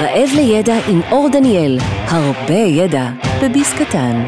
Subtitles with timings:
[0.00, 3.10] רעב לידע עם אור דניאל, הרבה ידע
[3.42, 4.26] בביס קטן.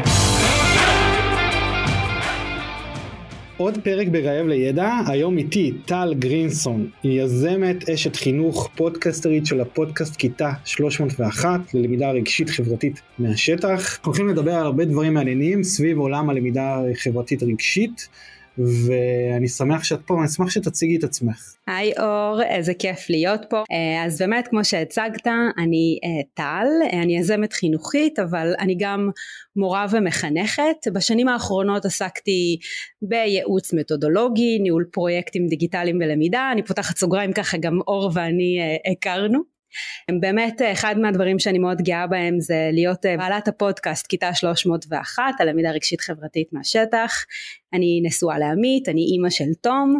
[3.57, 10.15] עוד פרק ברעב לידע, היום איתי טל גרינסון, היא יזמת אשת חינוך, פודקסטרית של הפודקאסט
[10.15, 13.99] כיתה 301 ללמידה רגשית חברתית מהשטח.
[14.05, 18.09] הולכים לדבר על הרבה דברים מעניינים סביב עולם הלמידה החברתית רגשית.
[18.57, 21.53] ואני שמח שאת פה, ואני אשמח שתציגי את עצמך.
[21.67, 23.63] היי אור, איזה כיף להיות פה.
[23.71, 25.27] אה, אז באמת כמו שהצגת,
[25.57, 26.67] אני אה, טל,
[27.03, 29.09] אני יזמת חינוכית, אבל אני גם
[29.55, 30.87] מורה ומחנכת.
[30.93, 32.57] בשנים האחרונות עסקתי
[33.01, 38.91] בייעוץ מתודולוגי, ניהול פרויקטים דיגיטליים ולמידה, אני פותחת סוגריים ככה גם אור ואני אה,
[40.03, 40.21] הכרנו.
[40.21, 45.49] באמת אחד מהדברים שאני מאוד גאה בהם זה להיות אה, בעלת הפודקאסט כיתה 301 על
[45.49, 47.25] למידה רגשית חברתית מהשטח.
[47.73, 49.99] אני נשואה לעמית, אני אימא של תום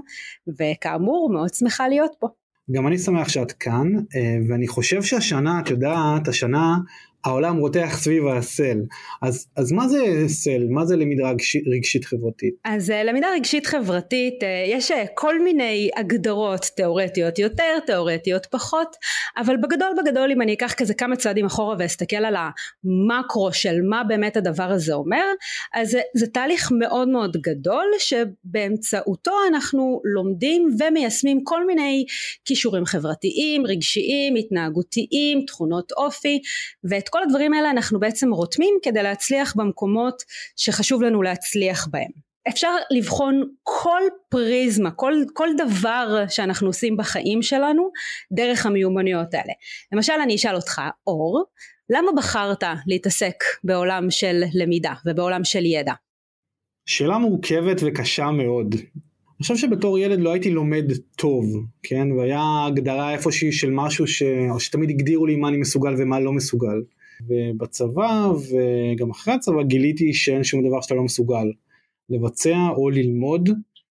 [0.59, 2.27] וכאמור מאוד שמחה להיות פה.
[2.72, 6.77] גם אני שמח שאת כאן אה, ואני חושב שהשנה את יודעת השנה
[7.26, 8.77] העולם רותח סביב הסל.
[9.21, 10.68] אז, אז מה זה סל?
[10.70, 12.54] מה זה למידה רגשית, רגשית חברתית?
[12.65, 18.96] אז אה, למידה רגשית חברתית, אה, יש אה, כל מיני הגדרות תיאורטיות יותר, תיאורטיות פחות,
[19.38, 24.04] אבל בגדול בגדול אם אני אקח כזה כמה צעדים אחורה ואסתכל על המקרו של מה
[24.04, 25.26] באמת הדבר הזה אומר,
[25.74, 32.05] אז זה, זה תהליך מאוד מאוד גדול שבאמצעותו אנחנו לומדים ומיישמים כל מיני
[32.46, 36.41] כישורים חברתיים, רגשיים, התנהגותיים, תכונות אופי,
[36.84, 40.23] ואת כל הדברים האלה אנחנו בעצם רותמים כדי להצליח במקומות
[40.55, 42.11] שחשוב לנו להצליח בהם.
[42.47, 47.89] אפשר לבחון כל פריזמה, כל, כל דבר שאנחנו עושים בחיים שלנו
[48.31, 49.53] דרך המיומנויות האלה.
[49.91, 51.43] למשל אני אשאל אותך, אור,
[51.89, 55.93] למה בחרת להתעסק בעולם של למידה ובעולם של ידע?
[56.85, 58.75] שאלה מורכבת וקשה מאוד.
[58.75, 60.85] אני חושב שבתור ילד לא הייתי לומד
[61.17, 61.45] טוב,
[61.84, 62.11] כן?
[62.11, 64.23] והיה הגדרה איפושהי של משהו ש...
[64.59, 66.81] שתמיד הגדירו לי מה אני מסוגל ומה לא מסוגל.
[67.28, 71.51] ובצבא וגם אחרי הצבא גיליתי שאין שום דבר שאתה לא מסוגל
[72.09, 73.50] לבצע או ללמוד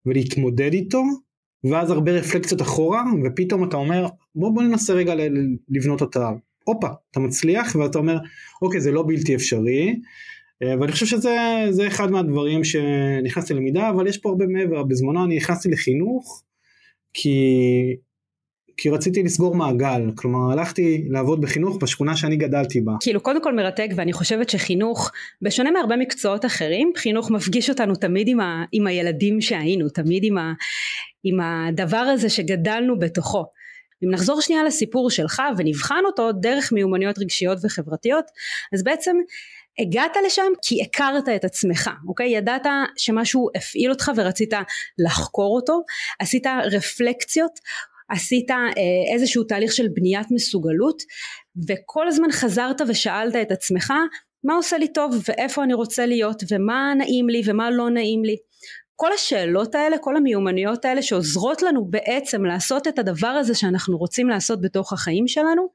[0.06, 1.02] ולהתמודד איתו
[1.70, 5.14] ואז הרבה רפלקציות אחורה ופתאום אתה אומר בוא בוא ננסה רגע
[5.68, 6.30] לבנות אותה
[6.64, 8.18] הופה אתה מצליח ואתה אומר
[8.62, 9.96] אוקיי זה לא בלתי אפשרי
[10.62, 14.82] אה, ואני חושב שזה אחד מהדברים שנכנסתי ללמידה אבל יש פה הרבה מעבר.
[14.82, 16.42] בזמנו אני נכנסתי לחינוך
[17.14, 17.40] כי
[18.76, 22.92] כי רציתי לסגור מעגל, כלומר הלכתי לעבוד בחינוך בשכונה שאני גדלתי בה.
[23.00, 25.10] כאילו קודם כל מרתק ואני חושבת שחינוך,
[25.42, 30.38] בשונה מהרבה מקצועות אחרים, חינוך מפגיש אותנו תמיד עם, ה, עם הילדים שהיינו, תמיד עם,
[30.38, 30.52] ה,
[31.24, 33.44] עם הדבר הזה שגדלנו בתוכו.
[34.04, 38.24] אם נחזור שנייה לסיפור שלך ונבחן אותו דרך מיומנויות רגשיות וחברתיות,
[38.74, 39.16] אז בעצם
[39.78, 42.36] הגעת לשם כי הכרת את עצמך, אוקיי?
[42.36, 42.66] ידעת
[42.96, 44.52] שמשהו הפעיל אותך ורצית
[44.98, 45.80] לחקור אותו,
[46.18, 47.52] עשית רפלקציות
[48.08, 48.56] עשית אה,
[49.14, 51.02] איזשהו תהליך של בניית מסוגלות
[51.68, 53.92] וכל הזמן חזרת ושאלת את עצמך
[54.44, 58.36] מה עושה לי טוב ואיפה אני רוצה להיות ומה נעים לי ומה לא נעים לי
[58.96, 64.28] כל השאלות האלה, כל המיומנויות האלה שעוזרות לנו בעצם לעשות את הדבר הזה שאנחנו רוצים
[64.28, 65.68] לעשות בתוך החיים שלנו,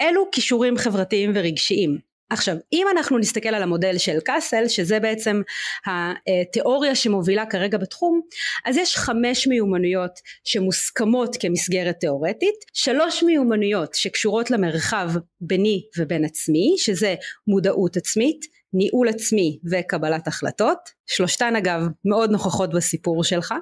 [0.00, 2.09] אלו כישורים חברתיים ורגשיים.
[2.30, 5.42] עכשיו אם אנחנו נסתכל על המודל של קאסל שזה בעצם
[5.86, 8.20] התיאוריה שמובילה כרגע בתחום
[8.64, 17.14] אז יש חמש מיומנויות שמוסכמות כמסגרת תיאורטית שלוש מיומנויות שקשורות למרחב ביני ובין עצמי שזה
[17.46, 18.40] מודעות עצמית
[18.72, 20.78] ניהול עצמי וקבלת החלטות.
[21.06, 23.54] שלושתן אגב מאוד נוכחות בסיפור שלך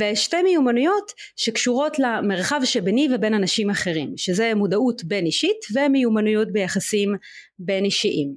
[0.00, 7.14] ושתי מיומנויות שקשורות למרחב שביני ובין אנשים אחרים שזה מודעות בין אישית ומיומנויות ביחסים
[7.58, 8.34] בין אישיים.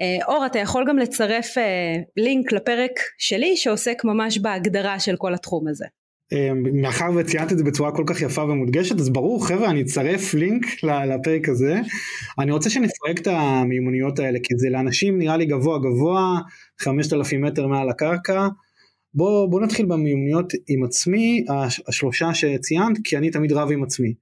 [0.00, 5.34] אה, אור אתה יכול גם לצרף אה, לינק לפרק שלי שעוסק ממש בהגדרה של כל
[5.34, 5.84] התחום הזה.
[6.32, 10.34] אה, מאחר וציינת את זה בצורה כל כך יפה ומודגשת אז ברור חבר'ה אני אצרף
[10.34, 11.80] לינק לפרק הזה
[12.38, 16.40] אני רוצה שנפרק את המיומנויות האלה כי זה לאנשים נראה לי גבוה גבוה
[16.80, 18.48] 5,000 מטר מעל הקרקע
[19.14, 21.44] בוא, בוא נתחיל במיומנויות עם עצמי,
[21.88, 24.14] השלושה שציינת, כי אני תמיד רב עם עצמי.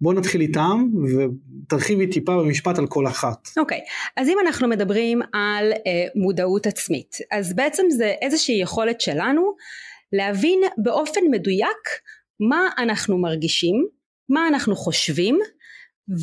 [0.00, 3.48] בוא נתחיל איתם ותרחיבי טיפה במשפט על כל אחת.
[3.56, 4.12] אוקיי, okay.
[4.16, 9.54] אז אם אנחנו מדברים על אה, מודעות עצמית, אז בעצם זה איזושהי יכולת שלנו
[10.12, 11.88] להבין באופן מדויק
[12.40, 13.86] מה אנחנו מרגישים,
[14.28, 15.38] מה אנחנו חושבים,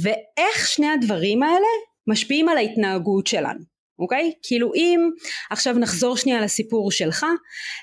[0.03, 1.67] ואיך שני הדברים האלה
[2.07, 3.68] משפיעים על ההתנהגות שלנו.
[3.99, 4.31] אוקיי?
[4.43, 4.99] כאילו אם
[5.51, 7.25] עכשיו נחזור שנייה לסיפור שלך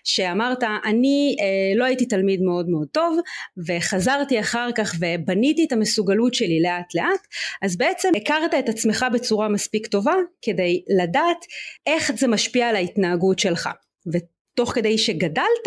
[0.04, 3.18] שאמרת אני אה, לא הייתי תלמיד מאוד מאוד טוב
[3.66, 7.26] וחזרתי אחר כך ובניתי את המסוגלות שלי לאט לאט
[7.62, 11.44] אז בעצם הכרת את עצמך בצורה מספיק טובה כדי לדעת
[11.86, 13.68] איך זה משפיע על ההתנהגות שלך
[14.12, 15.66] ותוך כדי שגדלת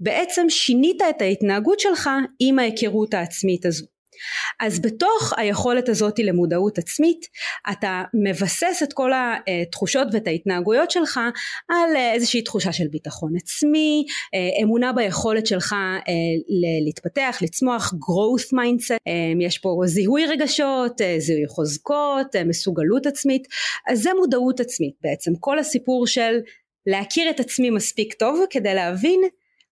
[0.00, 2.10] בעצם שינית את ההתנהגות שלך
[2.40, 3.93] עם ההיכרות העצמית הזו
[4.60, 7.26] אז בתוך היכולת הזאת למודעות עצמית
[7.72, 11.20] אתה מבסס את כל התחושות ואת ההתנהגויות שלך
[11.68, 14.04] על איזושהי תחושה של ביטחון עצמי,
[14.62, 16.02] אמונה ביכולת שלך אה,
[16.84, 23.48] להתפתח, לצמוח, growth mindset, אה, יש פה זיהוי רגשות, אה, זיהוי חוזקות, מסוגלות עצמית,
[23.88, 26.38] אז זה מודעות עצמית בעצם, כל הסיפור של
[26.86, 29.20] להכיר את עצמי מספיק טוב כדי להבין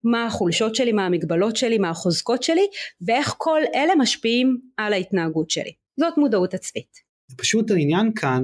[0.04, 2.68] מה החולשות שלי, מה המגבלות שלי, מה החוזקות שלי,
[3.02, 5.72] ואיך כל אלה משפיעים על ההתנהגות שלי.
[6.00, 7.12] זאת מודעות עצמית.
[7.38, 8.44] פשוט העניין כאן,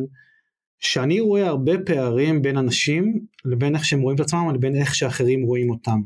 [0.79, 5.43] שאני רואה הרבה פערים בין אנשים לבין איך שהם רואים את עצמם לבין איך שאחרים
[5.43, 6.01] רואים אותם.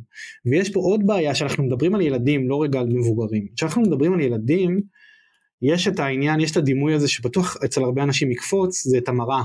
[0.45, 3.47] ויש פה עוד בעיה שאנחנו מדברים על ילדים, לא רגע על מבוגרים.
[3.55, 4.81] כשאנחנו מדברים על ילדים,
[5.61, 9.43] יש את העניין, יש את הדימוי הזה שבטוח אצל הרבה אנשים יקפוץ, זה את המראה.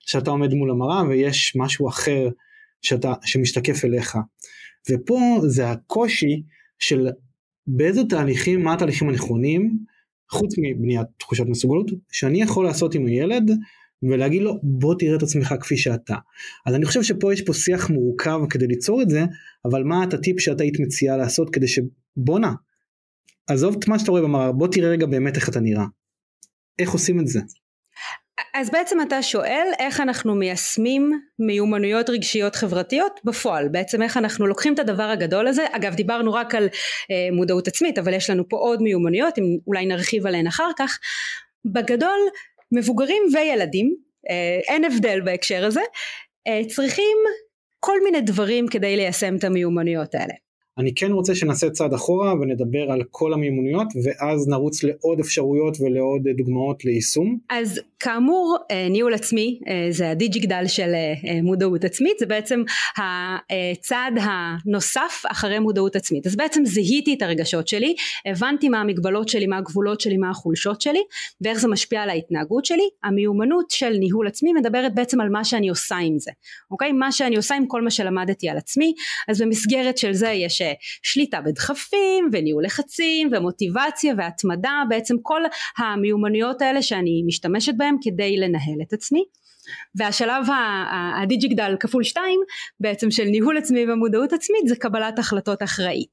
[0.00, 2.28] שאתה עומד מול המראה ויש משהו אחר
[2.82, 4.16] שאתה, שמשתקף אליך.
[4.90, 6.42] ופה זה הקושי
[6.78, 7.08] של
[7.66, 9.78] באיזה תהליכים, מה התהליכים הנכונים,
[10.30, 13.50] חוץ מבניית תחושת מסוגלות, שאני יכול לעשות עם הילד
[14.02, 16.14] ולהגיד לו בוא תראה את עצמך כפי שאתה.
[16.66, 19.24] אז אני חושב שפה יש פה שיח מורכב כדי ליצור את זה,
[19.64, 22.52] אבל מה את הטיפ שאתה היית מציעה לעשות כדי שבואנה,
[23.46, 25.84] עזוב את מה שאתה רואה במראה, בוא תראה רגע באמת איך אתה נראה.
[26.78, 27.40] איך עושים את זה?
[28.54, 34.74] אז בעצם אתה שואל איך אנחנו מיישמים מיומנויות רגשיות חברתיות בפועל, בעצם איך אנחנו לוקחים
[34.74, 36.68] את הדבר הגדול הזה, אגב דיברנו רק על
[37.10, 40.98] אה, מודעות עצמית אבל יש לנו פה עוד מיומנויות, אם אולי נרחיב עליהן אחר כך,
[41.64, 42.18] בגדול
[42.72, 43.96] מבוגרים וילדים,
[44.30, 45.82] אה, אין הבדל בהקשר הזה,
[46.46, 47.16] אה, צריכים
[47.80, 50.34] כל מיני דברים כדי ליישם את המיומנויות האלה.
[50.78, 56.22] אני כן רוצה שנעשה צעד אחורה ונדבר על כל המימוניות ואז נרוץ לעוד אפשרויות ולעוד
[56.36, 57.38] דוגמאות ליישום.
[57.50, 62.62] אז כאמור אה, ניהול עצמי אה, זה הדיג'יגדל של אה, מודעות עצמית זה בעצם
[62.96, 66.26] הצעד הנוסף אחרי מודעות עצמית.
[66.26, 67.94] אז בעצם זיהיתי את הרגשות שלי
[68.26, 71.00] הבנתי מה המגבלות שלי מה הגבולות שלי מה החולשות שלי
[71.40, 72.88] ואיך זה משפיע על ההתנהגות שלי.
[73.04, 76.30] המיומנות של ניהול עצמי מדברת בעצם על מה שאני עושה עם זה
[76.70, 76.92] אוקיי?
[76.92, 78.94] מה שאני עושה עם כל מה שלמדתי על עצמי.
[79.28, 80.62] אז במסגרת של זה יש
[81.02, 85.40] שליטה בדחפים וניהול לחצים ומוטיבציה והתמדה בעצם כל
[85.78, 89.24] המיומנויות האלה שאני משתמשת בהם כדי לנהל את עצמי
[89.94, 90.46] והשלב
[91.22, 92.40] הדיג'יגדל כפול שתיים
[92.80, 96.12] בעצם של ניהול עצמי ומודעות עצמית זה קבלת החלטות אחראית.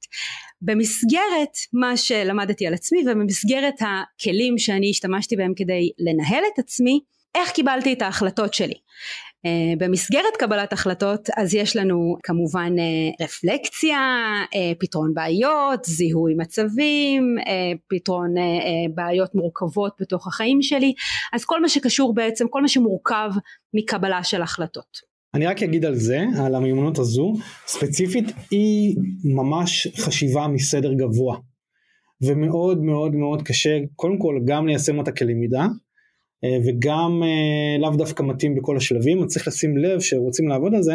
[0.62, 7.00] במסגרת מה שלמדתי על עצמי ובמסגרת הכלים שאני השתמשתי בהם כדי לנהל את עצמי
[7.36, 8.74] איך קיבלתי את ההחלטות שלי
[9.78, 13.98] במסגרת קבלת החלטות אז יש לנו כמובן uh, רפלקציה,
[14.46, 17.36] uh, פתרון בעיות, זיהוי מצבים,
[17.90, 18.34] פתרון
[18.96, 20.94] בעיות מורכבות בתוך החיים שלי,
[21.34, 23.30] אז כל מה שקשור בעצם, כל מה שמורכב
[23.74, 25.14] מקבלה של החלטות.
[25.34, 27.34] אני רק אגיד על זה, על המיומנות הזו,
[27.68, 31.38] ספציפית היא ממש חשיבה מסדר גבוה
[32.22, 35.68] ומאוד מאוד מאוד קשה קודם כל גם ליישם אותה כלמידה אה,
[36.66, 40.94] וגם אה, לאו דווקא מתאים בכל השלבים, אז צריך לשים לב שרוצים לעבוד על זה,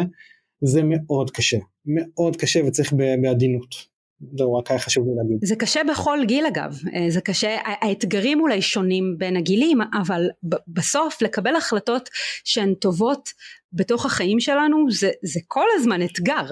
[0.61, 3.99] זה מאוד קשה, מאוד קשה וצריך בעדינות.
[4.37, 5.37] זהו רק היה חשוב לי להגיד.
[5.41, 10.29] זה קשה בכל גיל אגב, אה, זה קשה, האתגרים אולי שונים בין הגילים, אבל
[10.67, 12.09] בסוף לקבל החלטות
[12.43, 13.29] שהן טובות
[13.73, 16.45] בתוך החיים שלנו זה, זה כל הזמן אתגר.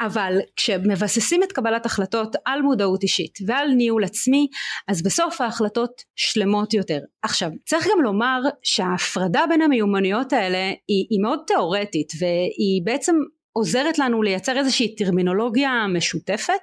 [0.00, 4.46] אבל כשמבססים את קבלת החלטות על מודעות אישית ועל ניהול עצמי
[4.88, 6.98] אז בסוף ההחלטות שלמות יותר.
[7.22, 13.16] עכשיו צריך גם לומר שההפרדה בין המיומנויות האלה היא, היא מאוד תיאורטית והיא בעצם
[13.60, 16.60] עוזרת לנו לייצר איזושהי טרמינולוגיה משותפת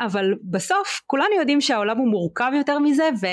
[0.00, 3.26] אבל בסוף כולנו יודעים שהעולם הוא מורכב יותר מזה ו,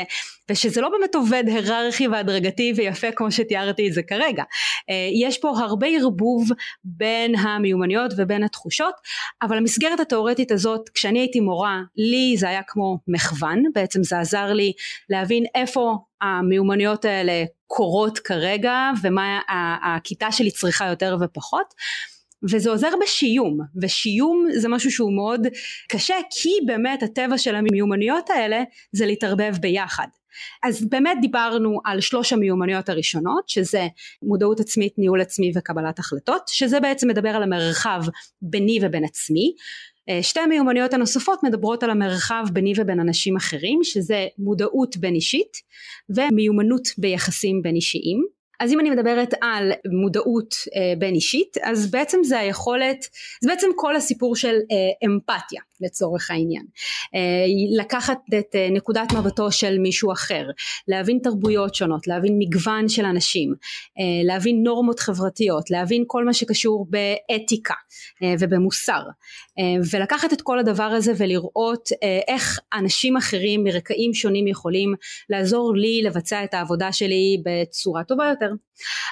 [0.52, 4.44] ושזה לא באמת עובד היררכי והדרגתי ויפה כמו שתיארתי את זה כרגע.
[4.90, 6.50] אה, יש פה הרבה ערבוב
[6.84, 8.94] בין המיומנויות ובין התחושות
[9.42, 13.64] אבל המסגרת התאורטית הזאת כשאני הייתי מורה לי זה היה כמו מכוון.
[13.74, 14.74] בעצם זה עזר לי
[15.10, 19.40] להבין איפה המיומנויות האלה קורות כרגע ומה
[19.84, 21.74] הכיתה שלי צריכה יותר ופחות
[22.44, 25.48] וזה עוזר בשיום ושיום זה משהו שהוא מאוד
[25.90, 30.08] קשה כי באמת הטבע של המיומנויות האלה זה להתערבב ביחד.
[30.64, 33.88] אז באמת דיברנו על שלוש המיומנויות הראשונות שזה
[34.22, 38.02] מודעות עצמית, ניהול עצמי וקבלת החלטות שזה בעצם מדבר על המרחב
[38.42, 39.54] ביני ובין עצמי.
[40.10, 45.58] אה, שתי המיומנויות הנוספות מדברות על המרחב ביני ובין אנשים אחרים שזה מודעות בין אישית
[46.10, 49.72] ומיומנות ביחסים בין אישיים אז אם אני מדברת על
[50.02, 53.08] מודעות אה, בין אישית אז בעצם זה היכולת
[53.42, 56.66] זה בעצם כל הסיפור של אה, אמפתיה לצורך העניין.
[57.16, 60.46] אה, לקחת את אה, נקודת מבטו של מישהו אחר
[60.88, 63.54] להבין תרבויות שונות להבין מגוון של אנשים
[64.00, 67.74] אה, להבין נורמות חברתיות להבין כל מה שקשור באתיקה
[68.24, 69.02] אה, ובמוסר
[69.92, 74.94] ולקחת את כל הדבר הזה ולראות אה, איך אנשים אחרים מרקעים שונים יכולים
[75.30, 78.52] לעזור לי לבצע את העבודה שלי בצורה טובה יותר.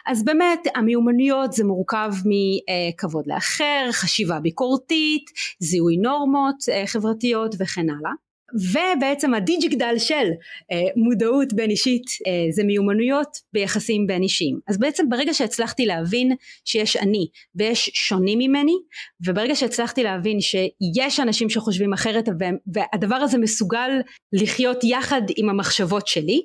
[0.05, 5.25] אז באמת המיומנויות זה מורכב מכבוד לאחר, חשיבה ביקורתית,
[5.59, 10.29] זיהוי נורמות אה, חברתיות וכן הלאה ובעצם הדיג'יגדל של
[10.71, 14.59] אה, מודעות בין אישית אה, זה מיומנויות ביחסים בין אישיים.
[14.67, 16.35] אז בעצם ברגע שהצלחתי להבין
[16.65, 18.75] שיש אני ויש שונים ממני
[19.27, 22.29] וברגע שהצלחתי להבין שיש אנשים שחושבים אחרת
[22.73, 23.91] והדבר הזה מסוגל
[24.33, 26.41] לחיות יחד עם המחשבות שלי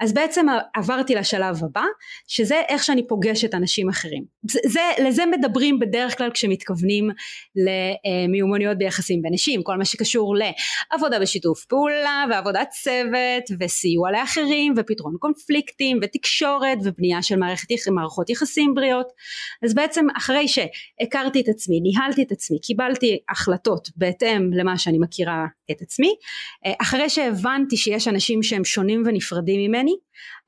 [0.00, 1.84] אז בעצם עברתי לשלב הבא
[2.28, 4.24] שזה איך שאני פוגשת אנשים אחרים.
[4.50, 7.10] זה, זה, לזה מדברים בדרך כלל כשמתכוונים
[7.56, 15.16] למיומנויות ביחסים בין אישים כל מה שקשור לעבודה בשיתוף פעולה ועבודת צוות וסיוע לאחרים ופתרון
[15.18, 19.06] קונפליקטים ותקשורת ובנייה של מערכת, מערכות יחסים בריאות.
[19.64, 25.46] אז בעצם אחרי שהכרתי את עצמי ניהלתי את עצמי קיבלתי החלטות בהתאם למה שאני מכירה
[25.70, 26.14] את עצמי
[26.82, 29.94] אחרי שהבנתי שיש אנשים שהם שונים ונפרדים ממני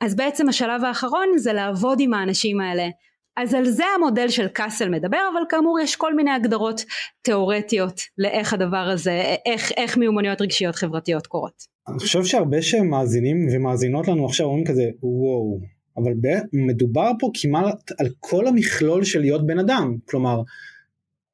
[0.00, 2.88] אז בעצם השלב האחרון זה לעבוד עם האנשים האלה
[3.36, 6.84] אז על זה המודל של קאסל מדבר אבל כאמור יש כל מיני הגדרות
[7.22, 11.74] תיאורטיות לאיך הדבר הזה איך, איך מיומנויות רגשיות חברתיות קורות.
[11.88, 15.60] אני חושב שהרבה שמאזינים ומאזינות לנו עכשיו אומרים כזה וואו
[15.96, 16.12] אבל
[16.52, 20.42] מדובר פה כמעט על כל המכלול של להיות בן אדם כלומר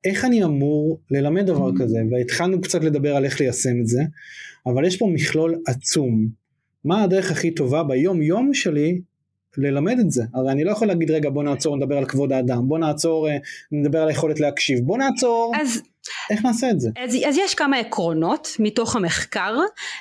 [0.04, 1.82] איך אני אמור ללמד דבר mm-hmm.
[1.82, 4.02] כזה והתחלנו קצת לדבר על איך ליישם את זה
[4.66, 6.28] אבל יש פה מכלול עצום
[6.84, 9.00] מה הדרך הכי טובה ביום יום שלי
[9.56, 10.24] ללמד את זה.
[10.34, 13.36] הרי אני לא יכול להגיד רגע בוא נעצור נדבר על כבוד האדם בוא נעצור אה,
[13.72, 14.80] נדבר על היכולת להקשיב.
[14.80, 15.52] בוא נעצור.
[15.60, 15.82] אז
[16.30, 16.90] איך נעשה את זה?
[16.96, 19.56] אז, אז יש כמה עקרונות מתוך המחקר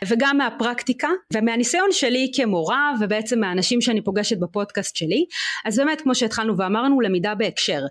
[0.07, 5.25] וגם מהפרקטיקה ומהניסיון שלי כמורה ובעצם מהאנשים שאני פוגשת בפודקאסט שלי.
[5.65, 7.81] אז באמת כמו שהתחלנו ואמרנו למידה בהקשר.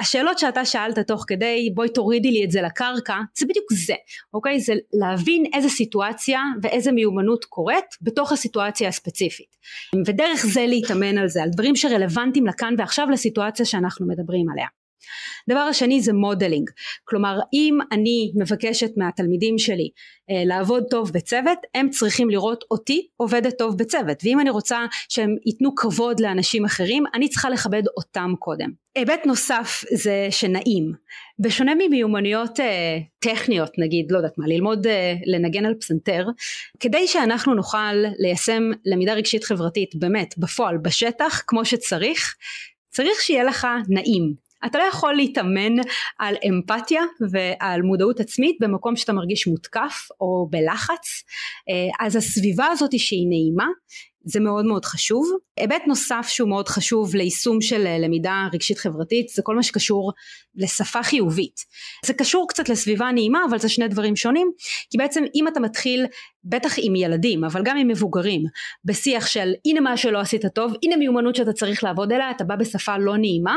[0.00, 3.94] השאלות שאתה שאלת תוך כדי בואי תורידי לי את זה לקרקע זה בדיוק זה
[4.34, 4.60] אוקיי?
[4.60, 9.56] זה להבין איזה סיטואציה ואיזה מיומנות קורית בתוך הסיטואציה הספציפית.
[10.06, 14.66] ודרך זה להתאמן על זה על דברים שרלוונטיים לכאן ועכשיו לסיטואציה שאנחנו מדברים עליה
[15.50, 16.70] דבר השני זה modeling
[17.04, 19.90] כלומר אם אני מבקשת מהתלמידים שלי
[20.30, 24.18] אה, לעבוד טוב בצוות הם צריכים לראות אותי עובדת טוב בצוות.
[24.24, 28.70] ואם אני רוצה שהם ייתנו כבוד לאנשים אחרים אני צריכה לכבד אותם קודם.
[28.94, 30.92] היבט נוסף זה שנעים.
[31.38, 36.26] בשונה ממיומנויות אה, טכניות נגיד לא יודעת מה ללמוד אה, לנגן על פסנתר
[36.80, 42.34] כדי שאנחנו נוכל ליישם למידה רגשית חברתית באמת בפועל בשטח כמו שצריך
[42.90, 45.76] צריך שיהיה לך נעים אתה לא יכול להתאמן
[46.18, 51.24] על אמפתיה ועל מודעות עצמית במקום שאתה מרגיש מותקף או בלחץ
[51.68, 53.66] אה, אז הסביבה הזאת שהיא נעימה
[54.24, 55.30] זה מאוד מאוד חשוב.
[55.56, 60.12] היבט נוסף שהוא מאוד חשוב ליישום של אה, למידה רגשית חברתית זה כל מה שקשור
[60.56, 61.60] לשפה חיובית.
[62.06, 64.50] זה קשור קצת לסביבה נעימה אבל זה שני דברים שונים
[64.90, 66.06] כי בעצם אם אתה מתחיל
[66.44, 68.42] בטח עם ילדים אבל גם עם מבוגרים
[68.84, 72.56] בשיח של הנה מה שלא עשית טוב הנה מיומנות שאתה צריך לעבוד עליה אתה בא
[72.56, 73.56] בשפה לא נעימה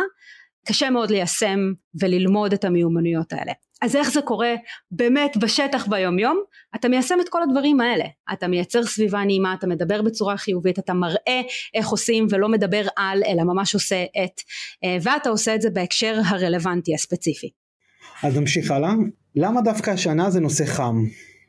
[0.67, 1.59] קשה מאוד ליישם
[2.01, 3.51] וללמוד את המיומנויות האלה.
[3.81, 4.55] אז איך זה קורה
[4.91, 6.41] באמת בשטח ביום יום?
[6.75, 8.05] אתה מיישם את כל הדברים האלה.
[8.33, 11.41] אתה מייצר סביבה נעימה, אתה מדבר בצורה חיובית, אתה מראה
[11.73, 14.41] איך עושים ולא מדבר על אלא ממש עושה את,
[14.83, 17.49] אה, ואתה עושה את זה בהקשר הרלוונטי הספציפי.
[18.23, 18.93] אז נמשיך הלאה.
[19.35, 20.95] למה דווקא השנה זה נושא חם?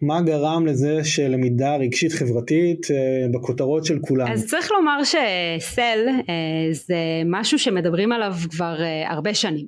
[0.02, 2.96] מה גרם לזה שלמידה רגשית חברתית אה,
[3.34, 4.32] בכותרות של כולם?
[4.32, 9.66] אז צריך לומר שסל אה, זה משהו שמדברים עליו כבר אה, הרבה שנים.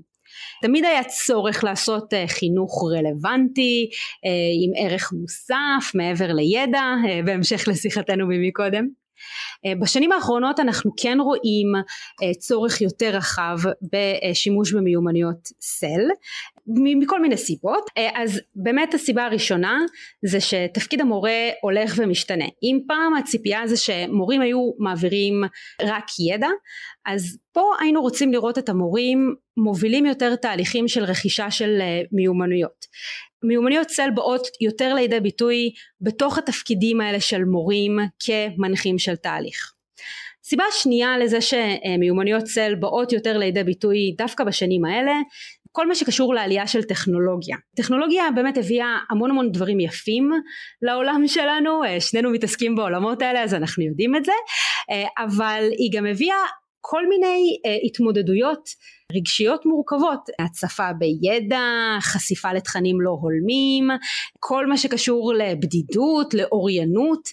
[0.62, 3.88] תמיד היה צורך לעשות חינוך רלוונטי
[4.64, 6.82] עם ערך מוסף מעבר לידע
[7.24, 8.88] בהמשך לשיחתנו ממקודם
[9.80, 11.66] בשנים האחרונות אנחנו כן רואים
[12.38, 13.58] צורך יותר רחב
[13.92, 16.00] בשימוש במיומנויות סל
[17.00, 17.84] מכל מיני סיבות.
[18.14, 19.78] אז באמת הסיבה הראשונה
[20.24, 22.44] זה שתפקיד המורה הולך ומשתנה.
[22.62, 25.42] אם פעם הציפייה זה שמורים היו מעבירים
[25.82, 26.48] רק ידע
[27.06, 32.79] אז פה היינו רוצים לראות את המורים מובילים יותר תהליכים של רכישה של אה, מיומנויות
[33.42, 35.70] מיומנויות צל באות יותר לידי ביטוי
[36.00, 39.72] בתוך התפקידים האלה של מורים כמנחים של תהליך
[40.44, 45.12] סיבה שנייה לזה שמיומנויות צל באות יותר לידי ביטוי דווקא בשנים האלה
[45.72, 47.56] כל מה שקשור לעלייה של טכנולוגיה.
[47.76, 50.30] טכנולוגיה באמת הביאה המון המון דברים יפים
[50.82, 54.32] לעולם שלנו, אה, שנינו מתעסקים בעולמות האלה אז אנחנו יודעים את זה,
[54.90, 56.36] אה, אבל היא גם הביאה
[56.80, 58.68] כל מיני אה, התמודדויות
[59.16, 61.60] רגשיות מורכבות, הצפה בידע,
[62.00, 63.88] חשיפה לתכנים לא הולמים,
[64.38, 67.28] כל מה שקשור לבדידות, לאוריינות,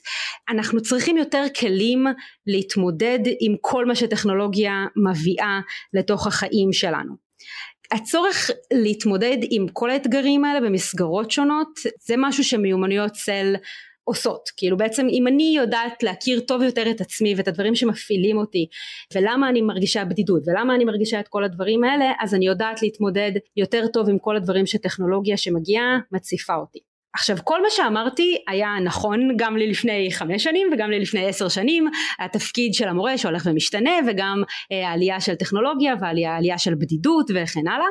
[0.49, 2.05] אנחנו צריכים יותר כלים
[2.47, 5.59] להתמודד עם כל מה שטכנולוגיה מביאה
[5.93, 7.27] לתוך החיים שלנו.
[7.91, 13.55] הצורך להתמודד עם כל האתגרים האלה במסגרות שונות זה משהו שמיומנויות צל
[14.07, 14.49] עושות.
[14.57, 18.67] כאילו בעצם אם אני יודעת להכיר טוב יותר את עצמי ואת הדברים שמפעילים אותי
[19.15, 23.31] ולמה אני מרגישה בדידות ולמה אני מרגישה את כל הדברים האלה אז אני יודעת להתמודד
[23.57, 26.87] יותר טוב עם כל הדברים שטכנולוגיה שמגיעה מציפה אותי
[27.17, 31.50] עכשיו כל מה שאמרתי היה נכון גם לי לפני חמש שנים וגם לי לפני עשר
[31.50, 31.88] שנים.
[32.19, 37.86] התפקיד של המורה שהולך ומשתנה וגם אה, העלייה של טכנולוגיה והעלייה של בדידות וכן הלאה.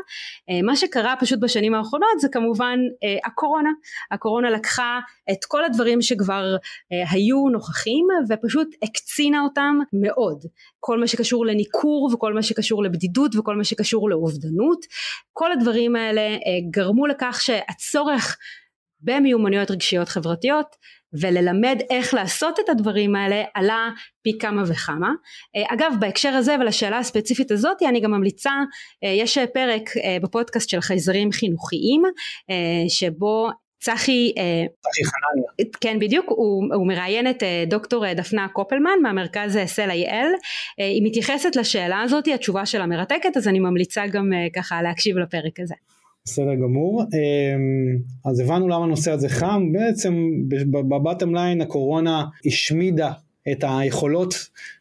[0.51, 3.71] אה, מה שקרה פשוט בשנים האחרונות זה כמובן אה, הקורונה.
[4.11, 6.57] הקורונה לקחה את כל הדברים שכבר
[7.11, 10.45] היו נוכחים ופשוט הקצינה אותם מאוד.
[10.81, 14.79] כל מה שקשור לניכור וכל מה שקשור לבדידות וכל מה שקשור לאובדנות.
[15.33, 16.23] כל הדברים האלה
[16.71, 18.37] גרמו לכך שהצורך
[19.07, 20.77] במיומנויות רגשיות חברתיות
[21.21, 23.91] וללמד איך לעשות את הדברים האלה עלה
[24.23, 25.11] פי כמה וכמה.
[25.57, 28.51] אה, אגב בהקשר הזה ולשאלה הספציפית הזאת אני גם ממליצה,
[29.05, 32.03] אה, יש פרק אה, בפודקאסט של חייזרים חינוכיים
[32.89, 33.49] שבו
[33.81, 34.33] צחי,
[34.81, 40.29] צחי חנניה, כן בדיוק, הוא, הוא מראיין את דוקטור דפנה קופלמן מהמרכז יעל,
[40.79, 45.75] היא מתייחסת לשאלה הזאת, התשובה שלה מרתקת אז אני ממליצה גם ככה להקשיב לפרק הזה.
[46.27, 47.03] בסדר גמור.
[47.03, 50.31] אמ, אז הבנו למה הנושא הזה חם, בעצם
[50.71, 53.13] בבטם ליין הקורונה השמידה
[53.53, 54.35] את היכולות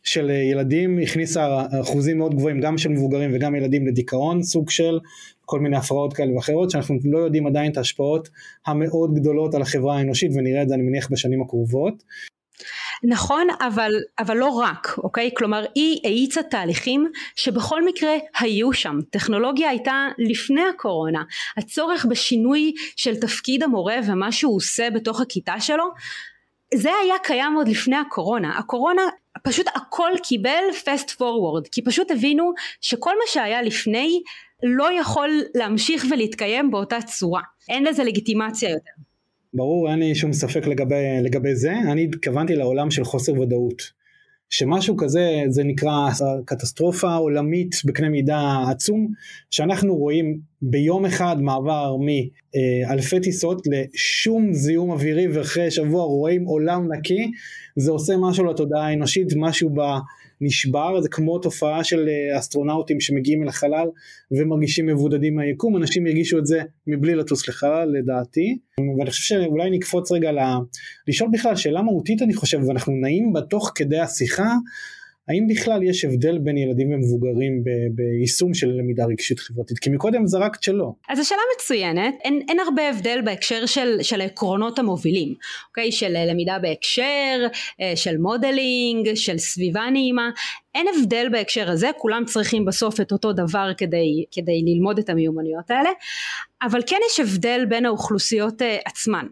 [0.03, 4.99] של ילדים, הכניסה אחוזים מאוד גבוהים גם של מבוגרים וגם ילדים לדיכאון, סוג של
[5.45, 8.29] כל מיני הפרעות כאלה ואחרות, שאנחנו לא יודעים עדיין את ההשפעות
[8.65, 12.03] המאוד גדולות על החברה האנושית ונראה את זה אני מניח בשנים הקרובות.
[13.03, 15.31] נכון, אבל, אבל לא רק, אוקיי?
[15.37, 18.99] כלומר, היא האיצה תהליכים שבכל מקרה היו שם.
[19.09, 21.23] טכנולוגיה הייתה לפני הקורונה.
[21.57, 25.85] הצורך בשינוי של תפקיד המורה ומה שהוא עושה בתוך הכיתה שלו,
[26.73, 28.57] זה היה קיים עוד לפני הקורונה.
[28.57, 29.01] הקורונה
[29.43, 34.21] פשוט הכל קיבל fast forward, כי פשוט הבינו שכל מה שהיה לפני
[34.63, 37.41] לא יכול להמשיך ולהתקיים באותה צורה.
[37.69, 38.91] אין לזה לגיטימציה יותר.
[39.55, 43.81] ברור, אין לי שום ספק לגבי, לגבי זה, אני התכוונתי לעולם של חוסר ודאות.
[44.49, 46.09] שמשהו כזה, זה נקרא
[46.45, 49.07] קטסטרופה עולמית בקנה מידה עצום,
[49.51, 57.31] שאנחנו רואים ביום אחד מעבר מאלפי טיסות לשום זיהום אווירי ואחרי שבוע רואים עולם נקי,
[57.75, 59.79] זה עושה משהו לתודעה האנושית, משהו ב...
[60.41, 63.87] נשבר, זה כמו תופעה של אה, אסטרונאוטים שמגיעים אל החלל
[64.31, 68.57] ומרגישים מבודדים מהיקום, אנשים ירגישו את זה מבלי לטוס לחלל לדעתי,
[68.99, 70.39] ואני חושב שאולי נקפוץ רגע ל...
[71.07, 74.53] לשאול בכלל שאלה מהותית אני חושב, ואנחנו נעים בה תוך כדי השיחה,
[75.27, 79.79] האם בכלל יש הבדל בין ילדים ומבוגרים ביישום של למידה רגשית חברתית?
[79.79, 80.91] כי מקודם זרקת שלא.
[81.09, 85.33] אז השאלה מצוינת, אין, אין הרבה הבדל בהקשר של, של העקרונות המובילים,
[85.69, 85.91] אוקיי?
[85.91, 87.47] של למידה בהקשר,
[87.81, 90.29] אה, של modeling, של סביבה נעימה,
[90.75, 95.71] אין הבדל בהקשר הזה, כולם צריכים בסוף את אותו דבר כדי, כדי ללמוד את המיומנויות
[95.71, 95.89] האלה,
[96.61, 99.25] אבל כן יש הבדל בין האוכלוסיות אה, עצמן.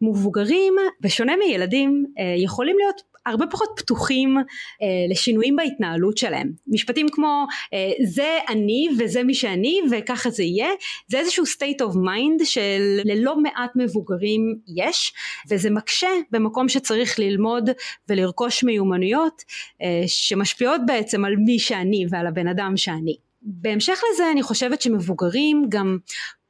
[0.00, 6.52] מבוגרים בשונה מילדים אה, יכולים להיות הרבה פחות פתוחים אה, לשינויים בהתנהלות שלהם.
[6.66, 10.68] משפטים כמו אה, זה אני וזה מי שאני וככה זה יהיה,
[11.08, 15.12] זה איזשהו state of mind שללא מעט מבוגרים יש,
[15.50, 17.70] וזה מקשה במקום שצריך ללמוד
[18.08, 19.42] ולרכוש מיומנויות
[19.82, 23.16] אה, שמשפיעות בעצם על מי שאני ועל הבן אדם שאני.
[23.42, 25.98] בהמשך לזה אני חושבת שמבוגרים גם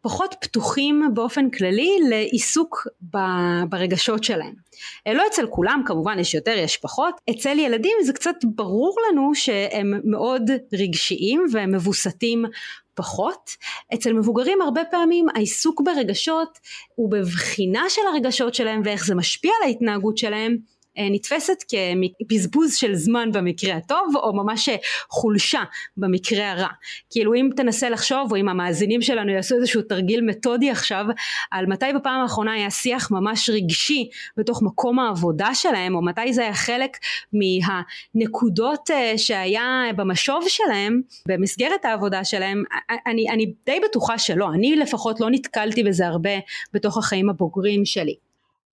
[0.07, 2.87] פחות פתוחים באופן כללי לעיסוק
[3.69, 4.55] ברגשות שלהם.
[5.07, 9.35] אה, לא אצל כולם כמובן יש יותר יש פחות, אצל ילדים זה קצת ברור לנו
[9.35, 12.45] שהם מאוד רגשיים והם מבוסתים
[12.95, 13.51] פחות.
[13.95, 16.59] אצל מבוגרים הרבה פעמים העיסוק ברגשות
[16.95, 20.57] הוא בבחינה של הרגשות שלהם ואיך זה משפיע על ההתנהגות שלהם
[20.99, 24.69] נתפסת כבזבוז של זמן במקרה הטוב או ממש
[25.11, 25.63] חולשה
[25.97, 26.69] במקרה הרע.
[27.11, 31.05] כאילו אם תנסה לחשוב או אם המאזינים שלנו יעשו איזשהו תרגיל מתודי עכשיו
[31.51, 36.43] על מתי בפעם האחרונה היה שיח ממש רגשי בתוך מקום העבודה שלהם או מתי זה
[36.43, 36.97] היה חלק
[37.33, 42.63] מהנקודות אה, שהיה במשוב שלהם במסגרת העבודה שלהם
[43.07, 46.31] אני, אני די בטוחה שלא אני לפחות לא נתקלתי בזה הרבה
[46.75, 48.26] בתוך החיים הבוגרים שלי.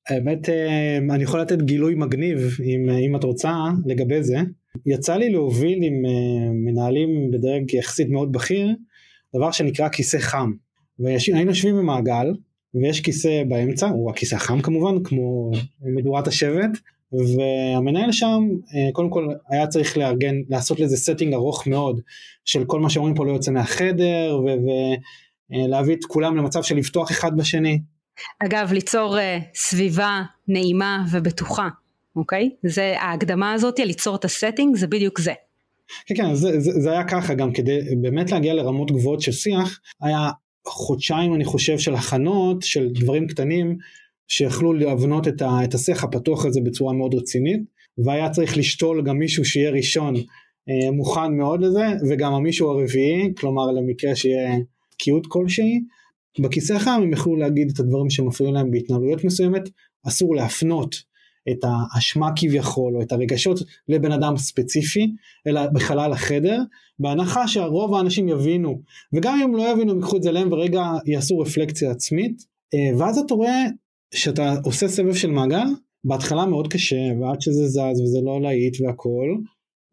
[0.10, 3.54] האמת אה, אני יכול לתת גילוי מגניב אם, אה, אם את רוצה
[3.86, 4.38] לגבי זה.
[4.86, 8.68] יצא לי להוביל עם אה, מנהלים בדרג יחסית מאוד בכיר
[9.36, 10.52] דבר שנקרא כיסא חם.
[11.00, 12.34] והיינו יושבים במעגל
[12.76, 16.70] ויש כיסא באמצע, הוא הכיסא החם כמובן כמו מדורת השבט
[17.14, 18.44] והמנהל שם
[18.76, 22.02] אה, קודם כל היה צריך לארגן, לעשות לזה setting ארוך מאוד
[22.46, 24.42] של כל מה שאומרים פה לא יוצא מהחדר
[25.52, 27.80] ולהביא את כולם למצב של לפתוח אחד בשני.
[28.40, 29.22] אגב ליצור uh,
[29.56, 31.70] סביבה נעימה ובטוחה
[32.16, 32.50] אוקיי?
[32.64, 35.34] זה ההקדמה הזאת ליצור את הסטינג זה בדיוק זה.
[36.06, 39.80] כן כן זה, זה, זה היה ככה גם כדי באמת להגיע לרמות גבוהות של שיח
[40.02, 40.30] היה
[40.68, 43.78] חודשיים אני חושב של הכנות של דברים קטנים
[44.28, 47.62] שיכלו להבנות את, ה, את השיח הפתוח הזה בצורה מאוד רצינית
[47.98, 50.16] והיה צריך לשתול גם מישהו שיהיה ראשון
[50.70, 54.56] אה, מוכן מאוד לזה וגם המישהו הרביעי כלומר למקרה שיהיה
[54.90, 55.80] תקיעות כלשהי
[56.40, 59.70] בכיסא החם הם יכלו להגיד את הדברים שמפריעים להם בהתנהלויות מסוימת
[60.08, 60.96] אסור להפנות
[61.52, 65.12] את האשמה כביכול או את הרגשות לבן אדם ספציפי
[65.48, 66.62] אלא בחלל החדר
[67.00, 68.82] בהנחה שהרוב האנשים יבינו
[69.14, 72.44] וגם אם לא יבינו הם ייקחו את זה להם ורגע יעשו רפלקציה עצמית.
[72.74, 73.64] אה, ואז אתה רואה
[74.14, 75.68] שאתה עושה סבב של מעגל
[76.04, 79.36] בהתחלה מאוד קשה ועד שזה זז וזה לא להיט והכל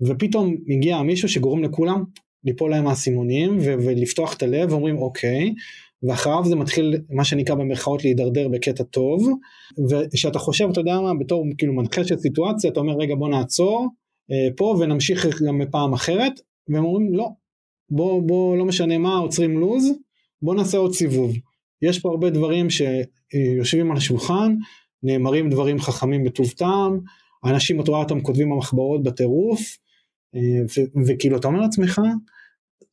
[0.01, 2.05] ופתאום מגיע מישהו שגורם לכולם
[2.45, 5.55] ליפול להם האסימונים ולפתוח את הלב ואומרים אוקיי
[6.03, 9.29] ואחריו זה מתחיל מה שנקרא במרכאות להידרדר בקטע טוב.
[10.13, 13.89] ושאתה חושב אתה יודע מה בתור כאילו מנחה של סיטואציה אתה אומר רגע בוא נעצור
[14.31, 16.41] אה, פה ונמשיך גם בפעם אחרת.
[16.69, 17.29] והם אומרים לא
[17.91, 19.93] בוא בוא לא משנה מה עוצרים לוז
[20.43, 21.33] בוא נעשה עוד סיבוב.
[21.83, 24.57] יש פה הרבה דברים שיושבים על השולחן
[25.03, 27.01] נאמרים דברים חכמים בטוב טעם
[27.45, 29.61] אנשים אתה רואה אותם כותבים במחברות בטירוף
[30.35, 32.01] אה, וכאילו אתה אומר לעצמך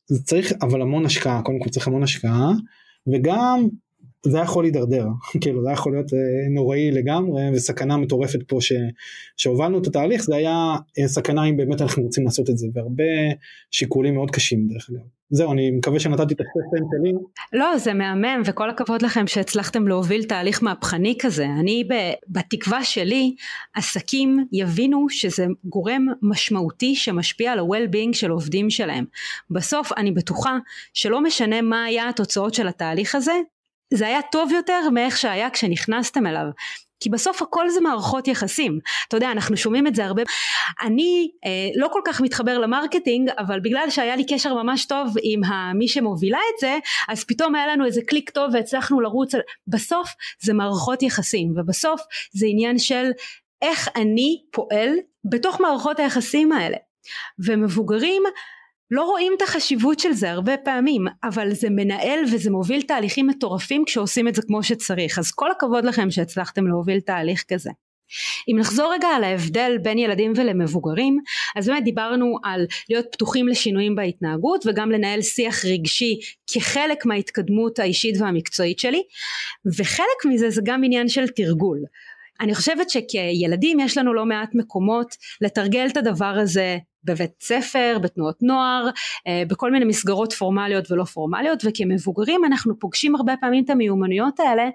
[0.06, 2.52] זה צריך אבל המון השקעה קודם כל צריך המון השקעה
[3.12, 3.68] וגם
[4.26, 5.06] זה יכול להידרדר,
[5.40, 6.18] כאילו זה יכול להיות אה,
[6.54, 8.72] נוראי לגמרי וסכנה מטורפת פה ש,
[9.36, 13.04] שהובלנו את התהליך זה היה אה, סכנה אם באמת אנחנו רוצים לעשות את זה והרבה
[13.70, 15.18] שיקולים מאוד קשים דרך אגב.
[15.30, 17.12] זהו אני מקווה שנתתי את הספן שלי.
[17.52, 21.88] לא זה מהמם וכל הכבוד לכם שהצלחתם להוביל תהליך מהפכני כזה אני
[22.28, 23.34] בתקווה שלי
[23.74, 29.04] עסקים יבינו שזה גורם משמעותי שמשפיע על ה-well-being של עובדים שלהם
[29.50, 30.58] בסוף אני בטוחה
[30.94, 33.32] שלא משנה מה היה התוצאות של התהליך הזה
[33.94, 36.46] זה היה טוב יותר מאיך שהיה כשנכנסתם אליו.
[37.00, 38.78] כי בסוף הכל זה מערכות יחסים.
[39.08, 40.22] אתה יודע אנחנו שומעים את זה הרבה.
[40.82, 45.14] אני אה, לא כל כך מתחבר ל marketing אבל בגלל שהיה לי קשר ממש טוב
[45.22, 45.40] עם
[45.74, 49.32] מי שמובילה את זה אז פתאום היה לנו איזה קליק טוב והצלחנו לרוץ
[49.66, 50.08] בסוף
[50.42, 52.00] זה מערכות יחסים ובסוף
[52.32, 53.10] זה עניין של
[53.62, 54.90] איך אני פועל
[55.30, 56.76] בתוך מערכות היחסים האלה.
[57.46, 58.22] ומבוגרים
[58.90, 63.84] לא רואים את החשיבות של זה הרבה פעמים אבל זה מנהל וזה מוביל תהליכים מטורפים
[63.86, 65.18] כשעושים את זה כמו שצריך.
[65.18, 67.70] אז כל הכבוד לכם שהצלחתם להוביל תהליך כזה.
[68.48, 71.18] אם נחזור רגע על ההבדל בין ילדים ולמבוגרים
[71.56, 76.18] אז באמת דיברנו על להיות פתוחים לשינויים בהתנהגות וגם לנהל שיח רגשי
[76.52, 79.02] כחלק מההתקדמות האישית והמקצועית שלי.
[79.78, 81.78] וחלק מזה זה גם עניין של תרגול.
[82.40, 88.36] אני חושבת שכילדים יש לנו לא מעט מקומות לתרגל את הדבר הזה בבית ספר, בתנועות
[88.42, 88.88] נוער,
[89.26, 94.68] אה, בכל מיני מסגרות פורמליות ולא פורמליות וכמבוגרים אנחנו פוגשים הרבה פעמים את המיומנויות האלה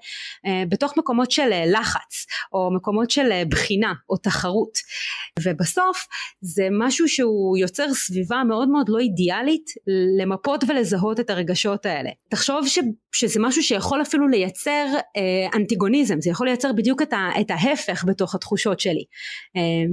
[0.45, 4.77] אה, בתוך מקומות של אה, לחץ או מקומות של בחינה או תחרות
[5.43, 6.07] ובסוף
[6.41, 9.65] זה משהו שהוא יוצר סביבה מאוד מאוד לא אידיאלית
[10.19, 12.09] למפות ולזהות את הרגשות האלה.
[12.29, 12.79] תחשוב ש,
[13.11, 14.85] שזה משהו שיכול אפילו לייצר
[15.55, 19.03] אנטיגוניזם, זה יכול לייצר בדיוק את, ה, את ההפך בתוך התחושות שלי,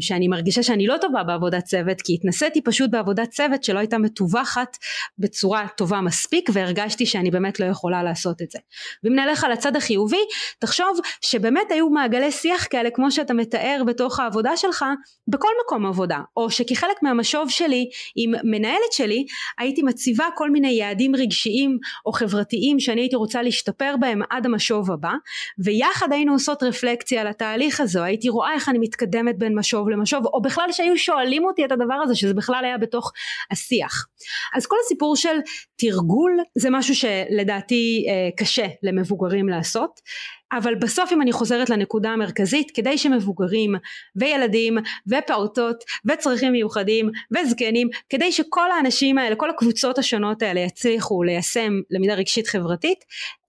[0.01, 4.77] שאני מרגישה שאני לא טובה בעבודת צוות כי התנסיתי פשוט בעבודת צוות שלא הייתה מתווכת
[5.19, 8.59] בצורה טובה מספיק והרגשתי שאני באמת לא יכולה לעשות את זה.
[9.05, 10.21] ואם נלך על הצד החיובי,
[10.59, 14.85] תחשוב שבאמת היו מעגלי שיח כאלה כמו שאתה מתאר בתוך העבודה שלך
[15.29, 19.25] בכל מקום עבודה, או שכחלק מהמשוב שלי עם מנהלת שלי
[19.59, 24.91] הייתי מציבה כל מיני יעדים רגשיים או חברתיים שאני הייתי רוצה להשתפר בהם עד המשוב
[24.91, 25.13] הבא,
[25.65, 30.27] ויחד היינו עושות רפלקציה על התהליך הזה, הייתי רואה איך אני מתקדמת בין משוב למשוב,
[30.27, 33.13] או בכלל שהיו שואלים אותי את הדבר הזה שזה בכלל היה בתוך
[33.51, 34.07] השיח.
[34.55, 35.39] אז כל הסיפור של
[35.79, 40.01] תרגול זה משהו שלדעתי אה, קשה למבוגרים לעשות.
[40.53, 43.75] אבל בסוף אם אני חוזרת לנקודה המרכזית כדי שמבוגרים
[44.17, 51.73] וילדים ופעוטות וצרכים מיוחדים וזקנים כדי שכל האנשים האלה כל הקבוצות השונות האלה יצליחו ליישם
[51.91, 53.05] למידה רגשית חברתית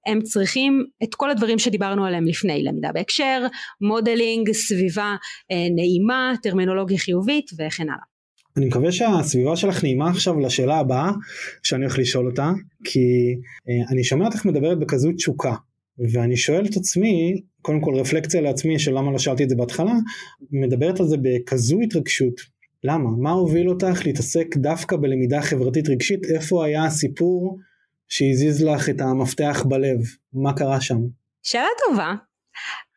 [0.05, 3.47] הם צריכים את כל הדברים שדיברנו עליהם לפני למידה בהקשר
[3.81, 5.15] modeling סביבה
[5.51, 8.10] אה, נעימה טרמינולוגיה חיובית וכן הלאה
[8.57, 11.11] אני מקווה שהסביבה שלך נעימה עכשיו לשאלה הבאה
[11.63, 12.51] שאני הולך לשאול אותה
[12.83, 12.99] כי
[13.69, 15.55] אה, אני שומע אותך מדברת בכזו תשוקה
[16.13, 19.93] ואני שואל את עצמי קודם כל רפלקציה לעצמי של למה לא שאלתי את זה בהתחלה
[20.51, 22.33] מדברת על זה בכזו התרגשות.
[22.83, 23.09] למה?
[23.19, 26.25] מה הוביל אותך להתעסק דווקא בלמידה חברתית רגשית?
[26.35, 27.57] איפה היה הסיפור
[28.07, 29.97] שהזיז לך את המפתח בלב?
[30.33, 30.97] מה קרה שם?
[31.43, 32.13] שאלה טובה.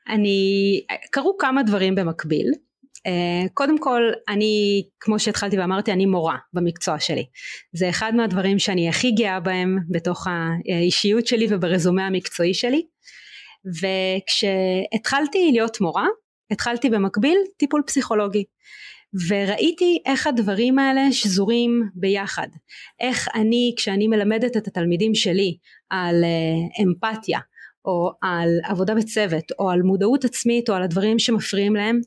[0.09, 2.53] אני קרו כמה דברים במקביל
[3.55, 7.25] קודם כל אני כמו שהתחלתי ואמרתי אני מורה במקצוע שלי.
[7.73, 12.83] זה אחד מהדברים שאני הכי גאה בהם בתוך האישיות שלי וברזומה המקצועי שלי.
[13.67, 16.07] וכשהתחלתי להיות מורה
[16.51, 18.45] התחלתי במקביל טיפול פסיכולוגי.
[19.29, 22.49] וראיתי איך הדברים האלה שזורים ביחד.
[23.01, 25.57] איך אני כשאני מלמדת את התלמידים שלי
[25.91, 27.39] על uh, אמפתיה
[27.85, 32.01] או על עבודה בצוות או על מודעות עצמית או על הדברים שמפריעים להם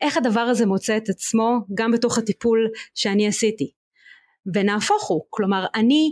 [0.00, 3.70] איך הדבר הזה מוצא את עצמו גם בתוך הטיפול שאני עשיתי.
[4.54, 6.10] ונהפוך הוא כלומר אני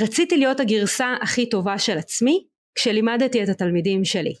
[0.00, 4.34] רציתי להיות הגרסה הכי טובה של עצמי כשלימדתי את התלמידים שלי.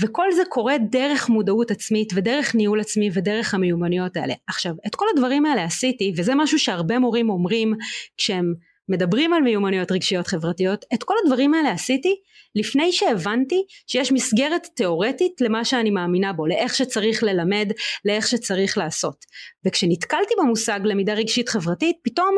[0.00, 4.34] וכל זה קורה דרך מודעות עצמית ודרך ניהול עצמי ודרך המיומנויות האלה.
[4.46, 7.74] עכשיו את כל הדברים האלה עשיתי וזה משהו שהרבה מורים אומרים
[8.16, 8.54] כשהם
[8.90, 12.16] מדברים על מיומנויות רגשיות חברתיות את כל הדברים האלה עשיתי
[12.54, 17.72] לפני שהבנתי שיש מסגרת תיאורטית למה שאני מאמינה בו לאיך שצריך ללמד
[18.04, 19.24] לאיך שצריך לעשות
[19.66, 22.36] וכשנתקלתי במושג למידה רגשית חברתית פתאום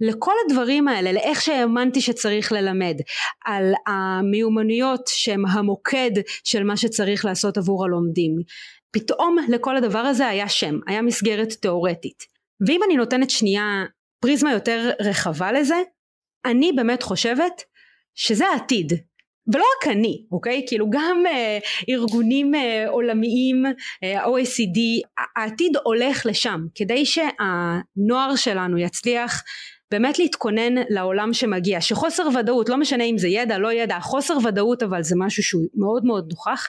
[0.00, 2.96] לכל הדברים האלה, לאיך שהאמנתי שצריך ללמד,
[3.44, 6.10] על המיומנויות שהם המוקד
[6.44, 8.36] של מה שצריך לעשות עבור הלומדים.
[8.90, 12.22] פתאום לכל הדבר הזה היה שם, היה מסגרת תיאורטית.
[12.66, 13.84] ואם אני נותנת שנייה
[14.24, 15.74] פריזמה יותר רחבה לזה,
[16.44, 17.62] אני באמת חושבת
[18.14, 18.92] שזה העתיד.
[19.52, 20.64] ולא רק אני, אוקיי?
[20.68, 21.58] כאילו גם אה,
[21.88, 23.66] ארגונים אה, עולמיים,
[24.04, 24.78] אה, ה-OECD,
[25.36, 29.42] העתיד הולך לשם, כדי שהנוער שלנו יצליח
[29.90, 34.82] באמת להתכונן לעולם שמגיע שחוסר ודאות לא משנה אם זה ידע לא ידע חוסר ודאות
[34.82, 36.68] אבל זה משהו שהוא מאוד מאוד נוכח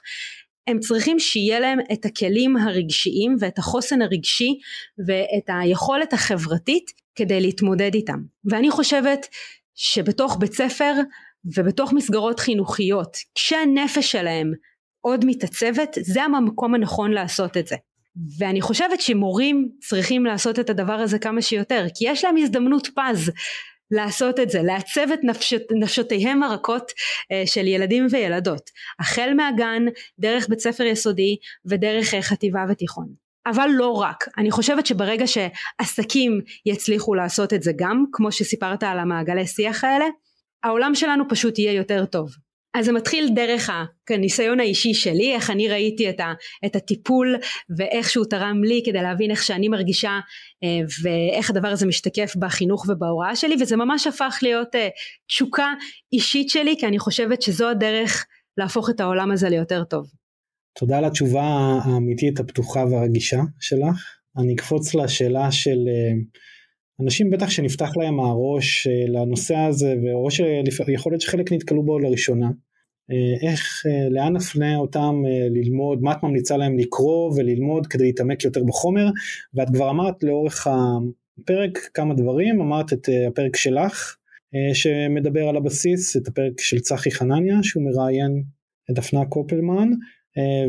[0.67, 4.60] הם צריכים שיהיה להם את הכלים הרגשיים ואת החוסן הרגשי
[5.08, 8.19] ואת היכולת החברתית כדי להתמודד איתם.
[8.45, 9.28] ואני חושבת
[9.75, 10.93] שבתוך בית ספר
[11.58, 14.51] ובתוך מסגרות חינוכיות כשהנפש שלהם
[15.01, 17.75] עוד מתעצבת זה המקום הנכון לעשות את זה.
[18.39, 23.32] ואני חושבת שמורים צריכים לעשות את הדבר הזה כמה שיותר כי יש להם הזדמנות פז
[23.91, 26.91] לעשות את זה, לעצב את נפשות, נפשותיהם הרכות
[27.32, 28.69] אה, של ילדים וילדות,
[29.00, 29.84] החל מהגן,
[30.19, 33.08] דרך בית ספר יסודי ודרך אה, חטיבה ותיכון.
[33.48, 39.00] אבל לא רק, אני חושבת שברגע שעסקים יצליחו לעשות את זה גם, כמו שסיפרת על
[39.00, 40.06] המעגלי שיח האלה,
[40.63, 42.44] העולם שלנו פשוט יהיה יותר טוב.
[42.76, 43.70] אז זה מתחיל דרך
[44.10, 46.34] הניסיון האישי שלי, איך אני ראיתי את, ה,
[46.66, 47.36] את הטיפול
[47.78, 50.20] ואיך שהוא תרם לי כדי להבין איך שאני מרגישה
[50.64, 54.90] אה, ואיך הדבר הזה משתקף בחינוך ובהוראה שלי וזה ממש הפך להיות אה,
[55.28, 55.74] תשוקה
[56.14, 58.26] אישית שלי כי אני חושבת שזו הדרך
[58.58, 60.06] להפוך את העולם הזה ליותר טוב.
[60.80, 61.44] תודה על התשובה
[61.84, 64.18] האמיתית הפתוחה והרגישה שלך.
[64.38, 66.14] אני אקפוץ לשאלה של אה,
[67.02, 72.48] אנשים בטח שנפתח להם הראש לנושא הזה או שיכול להיות שחלק נתקלו בו לראשונה
[73.41, 78.44] איך, אה, לאן נפנה אותם אה, ללמוד, מה את ממליצה להם לקרוא וללמוד כדי להתעמק
[78.44, 79.10] יותר בחומר,
[79.54, 84.15] ואת כבר אמרת לאורך הפרק כמה דברים, אמרת את הפרק שלך
[84.74, 88.44] שמדבר על הבסיס, את הפרק של צחי חנניה שהוא מראיין
[88.91, 89.89] את דפנה קופלמן,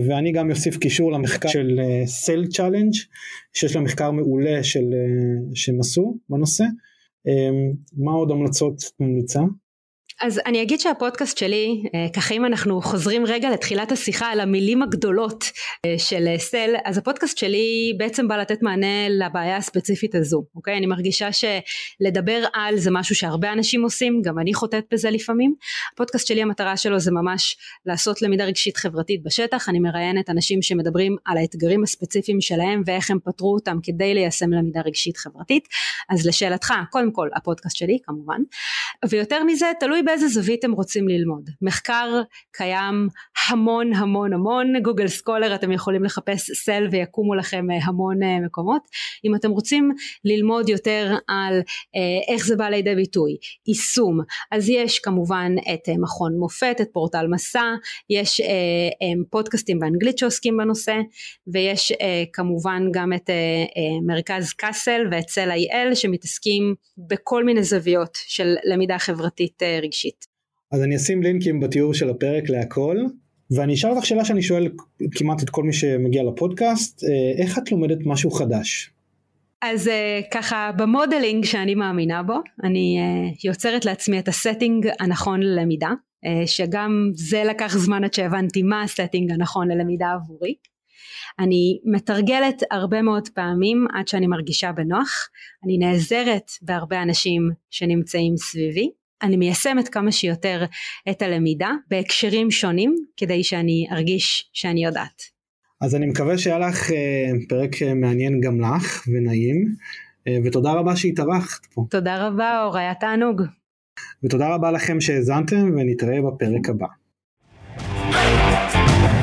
[0.06, 2.92] ואני גם אוסיף קישור למחקר של SEL Challenge
[3.52, 4.84] שיש לה מחקר מעולה של,
[5.54, 6.64] שהם עשו בנושא.
[7.96, 9.40] מה עוד המלצות ממליצה?
[10.22, 14.82] אז אני אגיד שהפודקאסט שלי, אה, ככה אם אנחנו חוזרים רגע לתחילת השיחה על המילים
[14.82, 15.44] הגדולות
[15.86, 20.76] אה, של SEL, אז הפודקאסט שלי בעצם בא לתת מענה לבעיה הספציפית הזו, אוקיי?
[20.76, 25.54] אני מרגישה שלדבר על זה משהו שהרבה אנשים עושים, גם אני חוטאת בזה לפעמים.
[25.92, 31.16] הפודקאסט שלי המטרה שלו זה ממש לעשות למידה רגשית חברתית בשטח, אני מראיינת אנשים שמדברים
[31.24, 35.68] על האתגרים הספציפיים שלהם ואיך הם פתרו אותם כדי ליישם למידה רגשית חברתית.
[36.10, 38.40] אז לשאלתך, קודם כל הפודקאסט שלי כמובן,
[39.10, 41.50] ויותר מזה תלוי באיזה זווית הם רוצים ללמוד.
[41.62, 43.08] מחקר קיים
[43.48, 48.82] המון המון המון, גוגל סקולר אתם יכולים לחפש סל ויקומו לכם אה, המון אה, מקומות.
[49.24, 49.90] אם אתם רוצים
[50.24, 51.60] ללמוד יותר על
[51.96, 54.20] אה, איך זה בא לידי ביטוי, יישום,
[54.52, 57.74] אז יש כמובן את מכון מופת, את פורטל מסע,
[58.10, 58.40] יש
[59.30, 60.96] פודקאסטים באנגלית שעוסקים בנושא,
[61.46, 61.92] ויש
[62.32, 63.30] כמובן גם את
[64.06, 69.95] מרכז קאסל ואת סל איי-אל שמתעסקים בכל מיני זוויות של למידה חברתית רגשית.
[69.96, 70.26] רגשית.
[70.72, 72.96] אז אני אשים לינקים בתיאור של הפרק להכל
[73.50, 74.68] ואני אשאל אותך שאלה שאני שואל
[75.14, 78.90] כמעט את כל מי שמגיע לפודקאסט אה, איך את לומדת משהו חדש?
[79.62, 79.90] אז uh,
[80.30, 85.90] ככה במודלינג שאני מאמינה בו אני uh, יוצרת לעצמי את ה setting הנכון ללמידה
[86.46, 90.54] שגם זה לקח זמן עד שהבנתי מה ה setting הנכון ללמידה עבורי
[91.38, 95.28] אני מתרגלת הרבה מאוד פעמים עד שאני מרגישה בנוח
[95.64, 98.90] אני נעזרת בהרבה אנשים שנמצאים סביבי
[99.22, 100.64] אני מיישמת כמה שיותר
[101.10, 105.22] את הלמידה בהקשרים שונים כדי שאני ארגיש שאני יודעת.
[105.80, 106.90] אז אני מקווה שהיה לך
[107.48, 109.74] פרק מעניין גם לך ונעים,
[110.44, 111.86] ותודה רבה שהתארחת פה.
[111.90, 113.42] תודה רבה אור, היה תענוג.
[114.24, 116.86] ותודה רבה לכם שהאזנתם ונתראה בפרק הבא.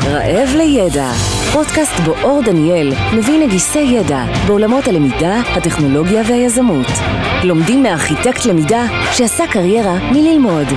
[0.08, 1.12] רעב לידע,
[1.54, 6.88] פודקאסט בו אור דניאל מביא נגיסי ידע בעולמות הלמידה, הטכנולוגיה והיזמות.
[7.44, 10.68] לומדים מארכיטקט למידה שעשה קריירה מללמוד.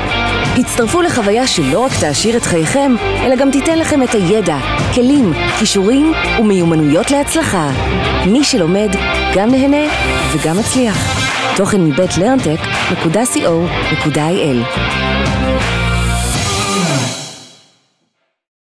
[0.59, 4.57] הצטרפו לחוויה שלא רק תעשיר את חייכם, אלא גם תיתן לכם את הידע,
[4.95, 7.71] כלים, כישורים ומיומנויות להצלחה.
[8.27, 8.91] מי שלומד,
[9.35, 9.93] גם נהנה
[10.33, 11.27] וגם מצליח.
[11.57, 13.47] תוכן מבית לרנטק.co.il